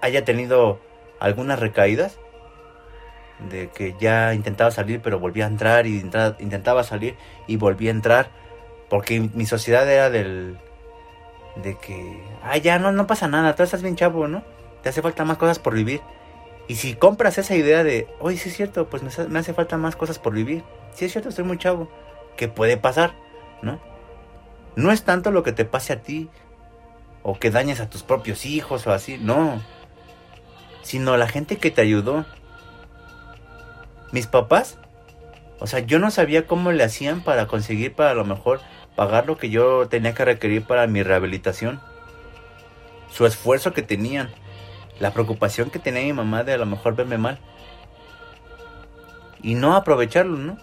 [0.00, 0.80] haya tenido
[1.18, 2.18] algunas recaídas,
[3.50, 7.94] de que ya intentaba salir pero volvía a entrar y intentaba salir y volvía a
[7.94, 8.30] entrar,
[8.88, 10.58] porque mi sociedad era del...
[11.56, 14.42] de que, ah, ya no, no pasa nada, tú estás bien chavo, ¿no?
[14.82, 16.00] Te hace falta más cosas por vivir.
[16.66, 19.96] Y si compras esa idea de, oye, sí es cierto, pues me, hace falta más
[19.96, 20.62] cosas por vivir.
[20.92, 21.88] Sí es cierto, estoy muy chavo.
[22.36, 23.14] ¿Qué puede pasar?
[23.62, 23.78] ¿No?
[24.76, 26.30] No es tanto lo que te pase a ti
[27.24, 29.60] o que dañes a tus propios hijos o así, no.
[30.82, 32.24] Sino la gente que te ayudó.
[34.12, 34.78] Mis papás,
[35.58, 38.60] o sea, yo no sabía cómo le hacían para conseguir para a lo mejor
[38.94, 41.80] pagar lo que yo tenía que requerir para mi rehabilitación.
[43.10, 44.30] Su esfuerzo que tenían
[45.00, 47.38] la preocupación que tenía mi mamá de a lo mejor verme mal.
[49.42, 50.58] Y no aprovecharlo, ¿no?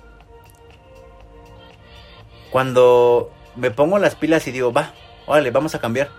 [2.52, 4.94] Cuando me pongo las pilas y digo, va,
[5.26, 6.10] órale, vamos a cambiar.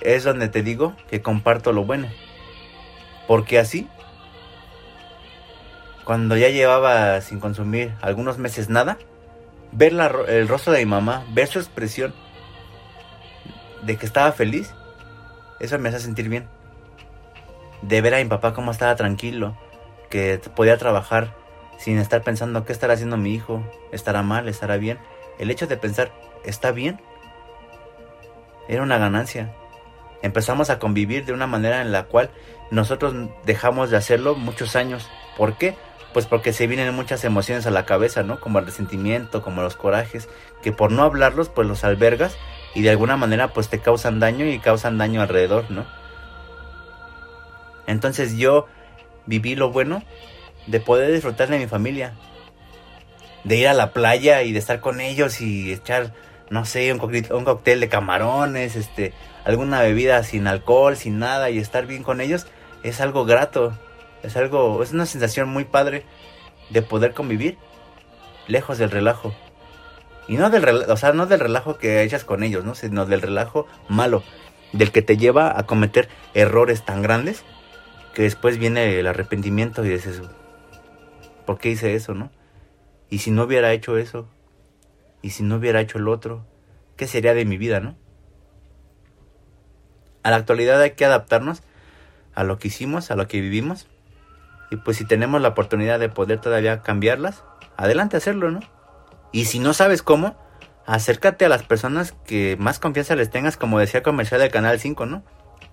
[0.00, 2.08] Es donde te digo que comparto lo bueno.
[3.26, 3.88] Porque así,
[6.04, 8.96] cuando ya llevaba sin consumir algunos meses nada,
[9.72, 9.92] ver
[10.28, 12.14] el rostro de mi mamá, ver su expresión
[13.82, 14.72] de que estaba feliz,
[15.60, 16.48] eso me hace sentir bien.
[17.82, 19.56] De ver a mi papá cómo estaba tranquilo,
[20.10, 21.34] que podía trabajar
[21.78, 24.98] sin estar pensando qué estará haciendo mi hijo, estará mal, estará bien.
[25.38, 26.10] El hecho de pensar,
[26.44, 27.00] ¿está bien?
[28.68, 29.54] Era una ganancia.
[30.22, 32.30] Empezamos a convivir de una manera en la cual
[32.70, 35.76] nosotros dejamos de hacerlo muchos años ¿Por qué?
[36.12, 38.40] Pues porque se vienen muchas emociones a la cabeza, ¿no?
[38.40, 40.28] Como el resentimiento, como los corajes,
[40.62, 42.36] que por no hablarlos, pues los albergas
[42.74, 45.86] y de alguna manera pues te causan daño y causan daño alrededor, ¿no?
[47.86, 48.66] Entonces yo
[49.26, 50.02] viví lo bueno
[50.66, 52.14] de poder disfrutar de mi familia,
[53.44, 56.12] de ir a la playa y de estar con ellos y echar,
[56.50, 59.14] no sé, un un cóctel de camarones, este,
[59.48, 62.46] alguna bebida sin alcohol, sin nada y estar bien con ellos,
[62.82, 63.72] es algo grato,
[64.22, 66.04] es algo, es una sensación muy padre
[66.68, 67.56] de poder convivir
[68.46, 69.34] lejos del relajo.
[70.28, 72.74] Y no del, o sea, no del relajo que echas con ellos, ¿no?
[72.74, 74.22] Sino del relajo malo,
[74.74, 77.42] del que te lleva a cometer errores tan grandes
[78.12, 80.20] que después viene el arrepentimiento y dices,
[81.46, 82.30] ¿por qué hice eso, no?
[83.08, 84.28] Y si no hubiera hecho eso,
[85.22, 86.44] y si no hubiera hecho el otro,
[86.96, 87.96] ¿qué sería de mi vida, no?
[90.22, 91.62] A la actualidad hay que adaptarnos
[92.34, 93.86] a lo que hicimos, a lo que vivimos.
[94.70, 97.42] Y pues si tenemos la oportunidad de poder todavía cambiarlas,
[97.76, 98.60] adelante hacerlo, ¿no?
[99.32, 100.36] Y si no sabes cómo,
[100.86, 105.06] acércate a las personas que más confianza les tengas, como decía comercial del Canal 5,
[105.06, 105.22] ¿no?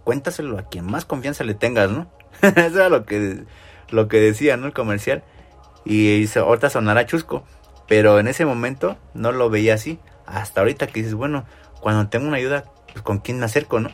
[0.03, 2.11] Cuéntaselo a quien más confianza le tengas, ¿no?
[2.41, 3.43] Eso era lo que,
[3.89, 4.67] lo que decía, ¿no?
[4.67, 5.23] El comercial.
[5.85, 7.45] Y, ahorita sonará chusco,
[7.87, 9.99] pero en ese momento no lo veía así.
[10.25, 11.45] Hasta ahorita que dices, bueno,
[11.79, 13.91] cuando tengo una ayuda, pues con quién me acerco, ¿no?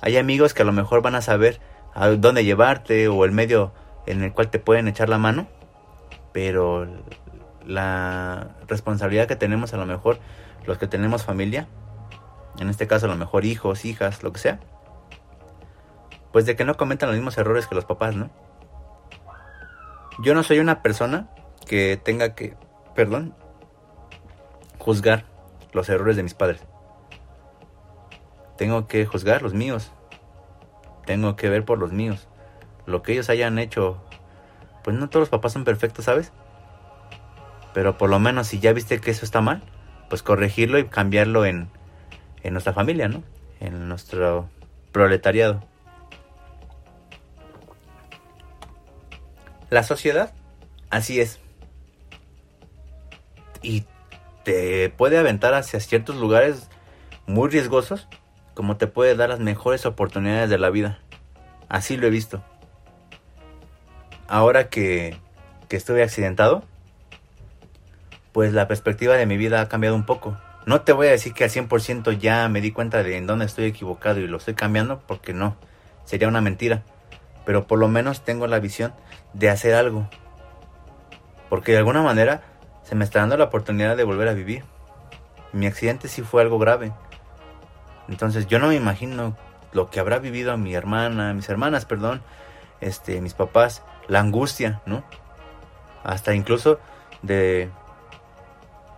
[0.00, 1.60] Hay amigos que a lo mejor van a saber
[1.94, 3.72] a dónde llevarte o el medio
[4.06, 5.48] en el cual te pueden echar la mano,
[6.32, 6.86] pero
[7.66, 10.18] la responsabilidad que tenemos a lo mejor
[10.64, 11.68] los que tenemos familia,
[12.58, 14.60] en este caso a lo mejor hijos, hijas, lo que sea,
[16.32, 18.30] pues de que no cometan los mismos errores que los papás, ¿no?
[20.20, 21.28] Yo no soy una persona
[21.66, 22.56] que tenga que,
[22.94, 23.34] perdón,
[24.78, 25.26] juzgar
[25.72, 26.64] los errores de mis padres.
[28.58, 29.92] Tengo que juzgar los míos.
[31.06, 32.28] Tengo que ver por los míos.
[32.86, 34.02] Lo que ellos hayan hecho.
[34.84, 36.32] Pues no todos los papás son perfectos, ¿sabes?
[37.72, 39.62] Pero por lo menos si ya viste que eso está mal,
[40.10, 41.70] pues corregirlo y cambiarlo en,
[42.42, 43.22] en nuestra familia, ¿no?
[43.60, 44.48] En nuestro
[44.90, 45.62] proletariado.
[49.70, 50.34] La sociedad,
[50.90, 51.38] así es.
[53.62, 53.84] Y
[54.44, 56.70] te puede aventar hacia ciertos lugares
[57.26, 58.08] muy riesgosos,
[58.58, 60.98] como te puede dar las mejores oportunidades de la vida.
[61.68, 62.42] Así lo he visto.
[64.26, 65.16] Ahora que,
[65.68, 66.64] que estuve accidentado,
[68.32, 70.36] pues la perspectiva de mi vida ha cambiado un poco.
[70.66, 73.44] No te voy a decir que al 100% ya me di cuenta de en dónde
[73.44, 75.54] estoy equivocado y lo estoy cambiando, porque no,
[76.04, 76.82] sería una mentira.
[77.46, 78.92] Pero por lo menos tengo la visión
[79.34, 80.10] de hacer algo.
[81.48, 82.42] Porque de alguna manera
[82.82, 84.64] se me está dando la oportunidad de volver a vivir.
[85.52, 86.90] Mi accidente sí fue algo grave.
[88.08, 89.36] Entonces yo no me imagino
[89.72, 92.22] lo que habrá vivido mi hermana, mis hermanas, perdón,
[92.80, 95.04] este, mis papás, la angustia, ¿no?
[96.04, 96.80] Hasta incluso
[97.22, 97.70] de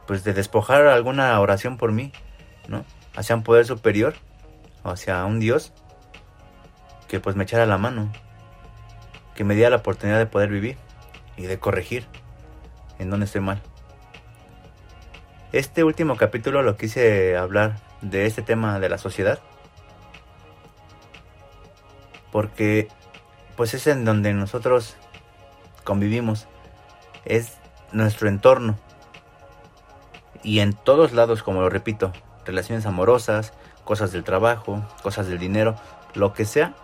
[0.07, 2.13] pues de despojar alguna oración por mí,
[2.69, 2.85] ¿no?
[3.15, 4.15] Hacia un poder superior,
[4.83, 5.73] o hacia un Dios
[7.09, 8.11] que pues me echara la mano,
[9.35, 10.77] que me diera la oportunidad de poder vivir
[11.37, 12.07] y de corregir
[12.99, 13.61] en donde estoy mal.
[15.53, 19.41] Este último capítulo lo quise hablar de este tema de la sociedad
[22.33, 22.89] porque
[23.57, 24.97] pues es en donde nosotros
[25.85, 26.47] convivimos,
[27.25, 27.59] es
[27.93, 28.79] nuestro entorno.
[30.43, 32.13] Y en todos lados, como lo repito,
[32.47, 33.53] relaciones amorosas,
[33.85, 35.75] cosas del trabajo, cosas del dinero,
[36.15, 36.75] lo que sea,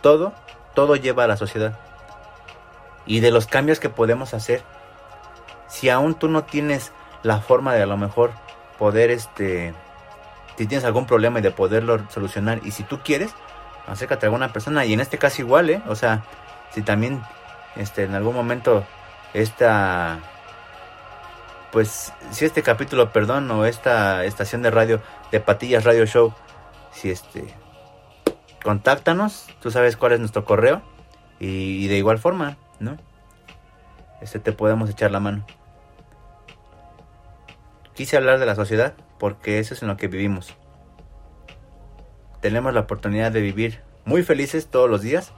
[0.00, 0.32] todo
[0.74, 1.78] todo lleva a la sociedad.
[3.06, 4.62] Y de los cambios que podemos hacer,
[5.68, 6.92] si aún tú no tienes
[7.22, 8.32] la forma de a lo mejor
[8.78, 9.72] poder, este,
[10.56, 13.32] si tienes algún problema y de poderlo solucionar, y si tú quieres,
[13.86, 15.82] acércate a alguna persona, y en este caso igual, ¿eh?
[15.88, 16.24] O sea,
[16.72, 17.22] si también,
[17.76, 18.84] este, en algún momento,
[19.32, 20.18] esta,
[21.72, 25.00] pues, si este capítulo, perdón, o esta estación de radio,
[25.32, 26.32] de Patillas Radio Show,
[26.92, 27.44] si este,
[28.62, 30.82] contáctanos, tú sabes cuál es nuestro correo
[31.38, 32.96] y, de igual forma, ¿no?
[34.20, 35.44] Este te podemos echar la mano.
[37.94, 40.56] Quise hablar de la sociedad porque eso es en lo que vivimos.
[42.40, 45.32] Tenemos la oportunidad de vivir muy felices todos los días.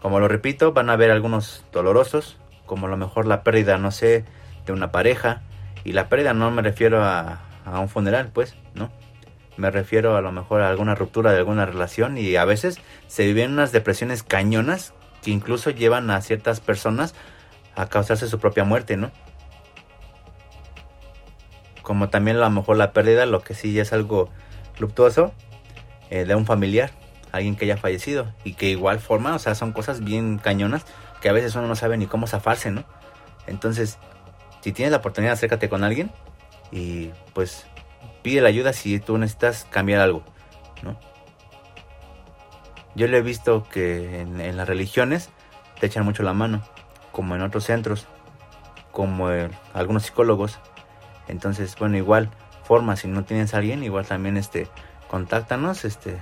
[0.00, 3.90] Como lo repito, van a haber algunos dolorosos, como a lo mejor la pérdida, no
[3.90, 4.24] sé,
[4.66, 5.42] de una pareja.
[5.84, 8.90] Y la pérdida no me refiero a, a un funeral, pues, ¿no?
[9.56, 13.26] Me refiero a lo mejor a alguna ruptura de alguna relación y a veces se
[13.26, 17.14] viven unas depresiones cañonas que incluso llevan a ciertas personas
[17.74, 19.10] a causarse su propia muerte, ¿no?
[21.82, 24.30] Como también a lo mejor la pérdida, lo que sí es algo
[24.78, 25.32] luctuoso,
[26.10, 26.90] eh, de un familiar.
[27.32, 30.84] alguien que haya fallecido y que igual forma, o sea, son cosas bien cañonas
[31.22, 32.84] que a veces uno no sabe ni cómo zafarse, ¿no?
[33.46, 33.96] Entonces,
[34.60, 36.10] si tienes la oportunidad, acércate con alguien
[36.70, 37.64] y pues
[38.22, 40.22] pide la ayuda si tú necesitas cambiar algo,
[40.82, 40.98] ¿no?
[42.94, 45.30] Yo le he visto que en, las religiones
[45.80, 46.62] te echan mucho la mano,
[47.10, 48.06] como en otros centros,
[48.90, 49.28] como
[49.72, 50.58] algunos psicólogos.
[51.32, 52.28] Entonces, bueno, igual,
[52.62, 54.68] forma, si no tienes a alguien, igual también este,
[55.08, 56.18] contáctanos, este,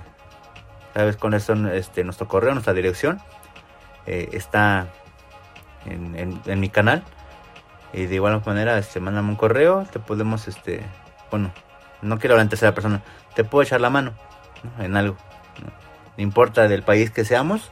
[0.93, 3.21] sabes con esto, este, nuestro correo, nuestra dirección,
[4.07, 4.87] eh, está
[5.85, 7.03] en, mi canal.
[7.91, 10.81] Y de igual manera, este, mándame un correo, te podemos, este,
[11.29, 11.51] bueno,
[12.01, 13.03] no quiero hablar en tercera persona,
[13.35, 14.13] te puedo echar la mano
[14.79, 15.17] en algo.
[15.61, 15.71] ¿no?
[16.23, 17.69] importa del país que seamos,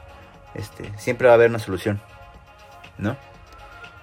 [0.56, 2.02] este, siempre va a haber una solución,
[2.98, 3.16] ¿no?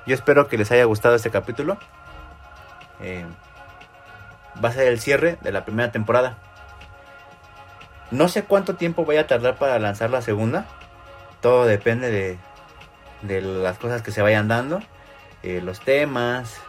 [0.06, 1.78] Yo espero que les haya gustado este capítulo.
[3.00, 3.24] Eh,
[4.62, 6.38] va a ser el cierre de la primera temporada.
[8.10, 10.66] No sé cuánto tiempo voy a tardar para lanzar la segunda.
[11.40, 12.38] Todo depende
[13.22, 14.80] de, las cosas que se vayan dando.
[15.42, 16.60] Eh, los temas,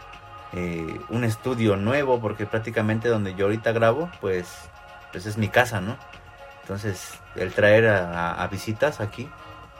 [0.52, 4.48] eh, un estudio nuevo, porque prácticamente donde yo ahorita grabo, pues,
[5.12, 5.96] pues es mi casa, ¿no?
[6.62, 9.28] Entonces, el traer a, visitas aquí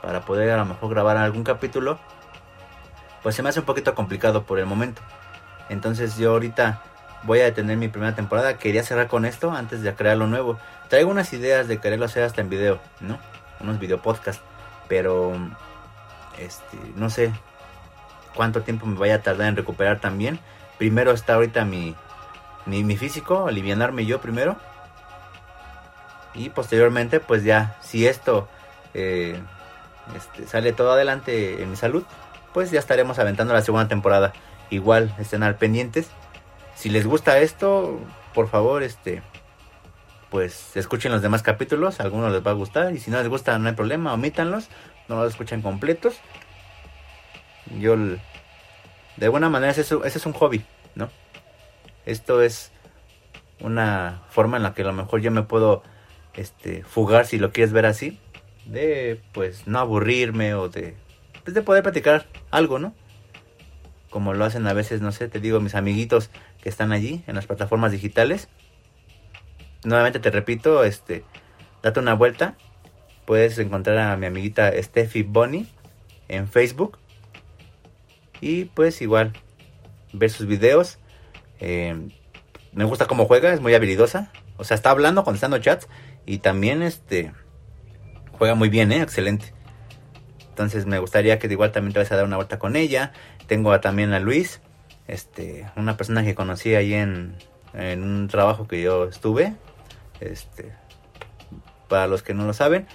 [0.01, 1.99] para poder a lo mejor grabar algún capítulo,
[3.21, 5.01] pues se me hace un poquito complicado por el momento.
[5.69, 6.81] Entonces yo ahorita
[7.23, 8.57] voy a detener mi primera temporada.
[8.57, 10.57] Quería cerrar con esto antes de crear lo nuevo.
[10.89, 13.17] Traigo unas ideas de quererlo hacer hasta en video, ¿no?
[13.59, 14.41] Unos video podcast.
[14.87, 15.33] Pero,
[16.39, 17.31] este, no sé
[18.35, 20.39] cuánto tiempo me vaya a tardar en recuperar también
[20.79, 21.93] primero está ahorita mi,
[22.65, 24.55] mi, físico, alivianarme yo primero.
[26.33, 28.47] Y posteriormente, pues ya, si esto
[28.95, 29.39] eh,
[30.15, 32.03] este, sale todo adelante en mi salud,
[32.53, 34.33] pues ya estaremos aventando la segunda temporada.
[34.69, 36.09] Igual estén al pendientes.
[36.75, 37.99] Si les gusta esto,
[38.33, 39.21] por favor, este,
[40.29, 41.99] pues escuchen los demás capítulos.
[41.99, 42.93] Algunos les va a gustar.
[42.93, 44.69] Y si no les gusta, no hay problema, omítanlos.
[45.07, 46.19] No los escuchen completos.
[47.79, 47.95] Yo
[49.17, 50.63] de buena manera ese es, un hobby,
[50.95, 51.09] ¿no?
[52.05, 52.71] Esto es
[53.59, 55.83] una forma en la que a lo mejor yo me puedo
[56.35, 58.17] este, fugar, si lo quieres ver así,
[58.65, 60.95] de pues no aburrirme o de,
[61.43, 62.93] pues, de poder platicar algo, ¿no?
[64.09, 66.29] Como lo hacen a veces, no sé, te digo, mis amiguitos
[66.61, 68.49] que están allí en las plataformas digitales.
[69.83, 71.23] Nuevamente te repito, este,
[71.83, 72.55] date una vuelta.
[73.25, 75.67] Puedes encontrar a mi amiguita Steffi Bonnie
[76.27, 76.97] en Facebook
[78.41, 79.33] y pues igual,
[80.13, 80.99] ver sus videos.
[81.59, 82.09] Eh,
[82.71, 84.31] me gusta cómo juega, es muy habilidosa.
[84.57, 85.87] O sea, está hablando, contestando chats.
[86.25, 87.31] Y también este
[88.31, 89.01] juega muy bien, ¿eh?
[89.01, 89.53] excelente.
[90.49, 93.13] Entonces me gustaría que igual también te vayas a dar una vuelta con ella.
[93.49, 94.61] Tengo también a Luis,
[95.07, 97.35] este, una persona que conocí ahí en,
[97.73, 99.55] un trabajo que yo estuve.
[100.21, 100.71] Este,
[101.89, 102.87] para los que no lo saben,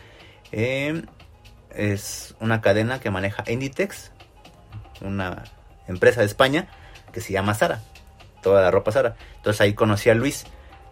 [0.52, 1.02] eh,
[1.74, 4.12] es una cadena que maneja Inditex
[5.00, 5.44] una
[5.86, 6.68] empresa de España
[7.12, 7.80] que se llama Sara,
[8.42, 9.16] toda la ropa Sara.
[9.36, 10.46] Entonces ahí conocí a Luis.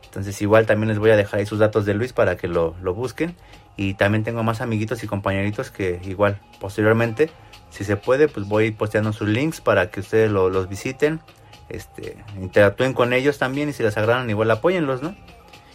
[0.04, 2.72] Entonces igual también les voy a dejar ahí sus datos de Luis para que lo,
[2.94, 3.34] busquen.
[3.76, 7.30] Y también tengo más amiguitos y compañeritos que igual posteriormente,
[7.72, 11.20] si se puede, pues voy posteando sus links para que ustedes los visiten.
[11.68, 15.16] Este, interactúen con ellos también y si les agradan igual apóyenlos, ¿no?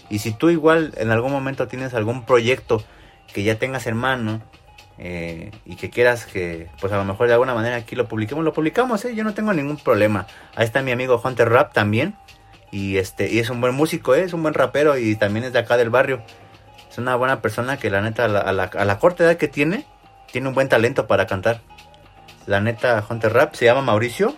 [0.10, 2.84] Y si tú igual en algún momento tienes algún proyecto
[3.34, 4.42] que ya tengas en mano
[5.00, 8.44] eh, y que quieras que, pues a lo mejor de alguna manera aquí lo publiquemos,
[8.44, 9.16] lo publicamos, ¿eh?
[9.16, 10.28] yo no tengo ningún problema.
[10.56, 12.16] Ahí está mi amigo Hunter Rap también,
[12.72, 14.24] y este, y es un buen músico, ¿eh?
[14.24, 16.22] es un buen rapero y también es de acá del barrio.
[16.90, 19.86] Es una buena persona que la neta, a la, corta edad que tiene,
[20.32, 21.62] tiene un buen talento para cantar.
[22.48, 24.34] La neta, Hunter Rap se llama Mauricio,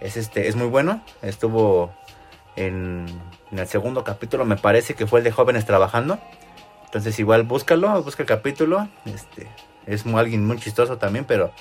[0.00, 1.92] es este, es muy bueno, estuvo
[2.54, 3.06] en,
[3.50, 6.20] el segundo capítulo, me parece que fue el de jóvenes trabajando.
[6.84, 8.88] Entonces igual búscalo, busca el capítulo.
[9.06, 9.48] Este,
[9.86, 11.52] es alguien muy chistoso también, pero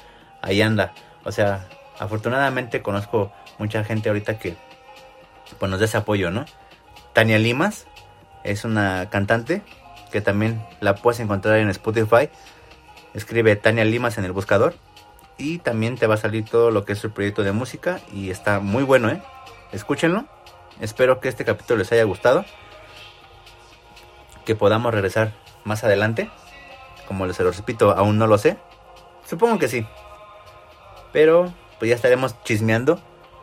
[0.43, 0.93] ahí anda.
[1.23, 4.55] O sea, afortunadamente conozco mucha gente ahorita que
[5.57, 6.45] pues nos da ese apoyo, ¿no?
[7.13, 7.87] Tania Limas
[8.43, 9.63] es una cantante
[10.11, 12.29] que también la puedes encontrar en Spotify.
[13.15, 14.75] Escribe Tania Limas en el buscador
[15.37, 18.29] y también te va a salir todo lo que es su proyecto de música y
[18.29, 19.21] está muy bueno, ¿eh?
[19.71, 20.25] Escúchenlo.
[20.79, 22.45] Espero que este capítulo les haya gustado
[24.45, 25.33] que podamos regresar
[25.65, 26.29] más adelante.
[27.07, 28.57] Como les repito, aún no lo sé.
[29.25, 29.85] Supongo que sí.
[31.11, 32.99] Pero pues ya estaremos chismeando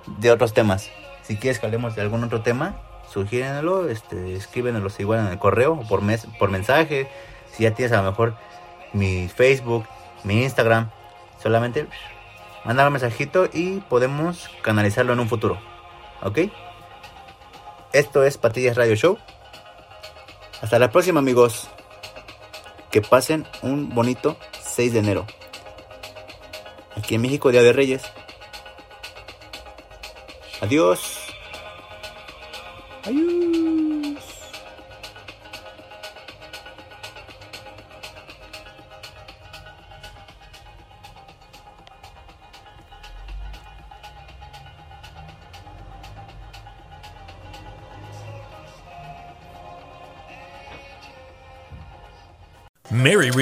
[0.06, 0.90] de otros temas.
[1.22, 2.76] Si quieres que hablemos de algún otro tema,
[3.08, 7.08] sugiérenlo, este, escríbenlo igual en el correo o por, mes, por mensaje.
[7.52, 8.34] Si ya tienes a lo mejor
[8.92, 9.86] mi Facebook,
[10.24, 10.90] mi Instagram,
[11.42, 11.86] solamente
[12.64, 15.58] mandar un mensajito y podemos canalizarlo en un futuro.
[16.22, 16.38] ¿Ok?
[17.92, 19.18] Esto es Patillas Radio Show.
[20.60, 21.68] Hasta la próxima amigos.
[22.90, 25.26] Que pasen un bonito 6 de enero.
[26.96, 28.02] Aquí en México, Día de Reyes.
[30.60, 31.21] Adiós.